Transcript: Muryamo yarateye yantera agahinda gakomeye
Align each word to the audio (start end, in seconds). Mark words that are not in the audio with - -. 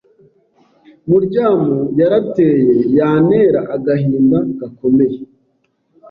Muryamo 1.09 1.77
yarateye 1.99 2.73
yantera 2.97 3.59
agahinda 3.75 4.37
gakomeye 4.59 5.19